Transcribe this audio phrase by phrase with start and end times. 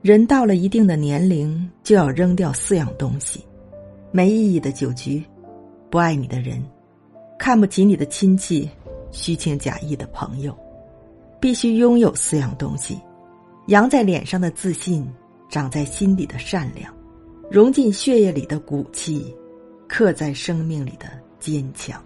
[0.00, 3.44] 人到了一定的年龄就要扔掉四样东西。
[4.10, 5.22] 没意义的酒局
[5.90, 6.64] 不爱你的人
[7.38, 8.68] 看不起你的亲戚
[9.10, 10.56] 虚情假意的朋友。
[11.40, 13.00] 必须拥有四样东西
[13.68, 15.06] 扬在脸上的自信
[15.48, 16.92] 长在心底的善良
[17.50, 19.34] 融进血液里的骨气
[19.88, 21.06] 刻在生命里的
[21.38, 22.02] 坚强。